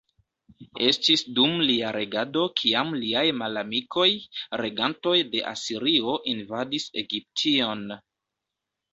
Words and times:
Estis 0.83 1.23
dum 1.39 1.51
lia 1.71 1.89
regado 1.95 2.45
kiam 2.61 2.93
liaj 3.01 3.25
malamikoj, 3.41 4.05
regantoj 4.61 5.13
de 5.35 5.43
Asirio, 5.51 6.15
invadis 6.33 6.87
Egiption. 7.03 7.85